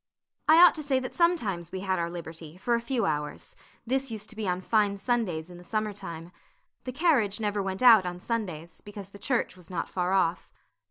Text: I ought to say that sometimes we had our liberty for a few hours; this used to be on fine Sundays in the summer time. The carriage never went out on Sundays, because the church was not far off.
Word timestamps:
I 0.49 0.55
ought 0.57 0.73
to 0.73 0.81
say 0.81 0.99
that 0.99 1.13
sometimes 1.13 1.71
we 1.71 1.81
had 1.81 1.99
our 1.99 2.09
liberty 2.09 2.57
for 2.57 2.73
a 2.73 2.81
few 2.81 3.05
hours; 3.05 3.55
this 3.85 4.09
used 4.09 4.31
to 4.31 4.35
be 4.35 4.47
on 4.47 4.59
fine 4.59 4.97
Sundays 4.97 5.51
in 5.51 5.59
the 5.59 5.63
summer 5.63 5.93
time. 5.93 6.31
The 6.85 6.91
carriage 6.91 7.39
never 7.39 7.61
went 7.61 7.83
out 7.83 8.03
on 8.07 8.19
Sundays, 8.19 8.81
because 8.83 9.09
the 9.09 9.19
church 9.19 9.55
was 9.55 9.69
not 9.69 9.87
far 9.89 10.11
off. 10.13 10.51